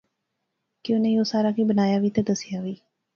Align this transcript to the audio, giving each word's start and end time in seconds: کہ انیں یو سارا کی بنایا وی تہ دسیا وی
کہ 0.83 0.93
انیں 0.93 1.11
یو 1.15 1.23
سارا 1.31 1.49
کی 1.55 1.63
بنایا 1.71 1.97
وی 2.01 2.09
تہ 2.15 2.21
دسیا 2.29 2.57
وی 2.63 2.75